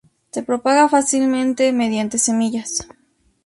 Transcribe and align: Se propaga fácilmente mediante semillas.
Se 0.31 0.41
propaga 0.41 0.89
fácilmente 0.89 1.71
mediante 1.73 2.17
semillas. 2.17 2.87